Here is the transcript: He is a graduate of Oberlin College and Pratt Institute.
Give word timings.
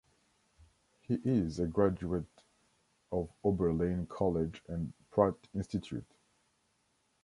He 1.01 1.19
is 1.23 1.59
a 1.59 1.67
graduate 1.67 2.41
of 3.11 3.29
Oberlin 3.43 4.07
College 4.07 4.63
and 4.67 4.93
Pratt 5.11 5.35
Institute. 5.53 6.11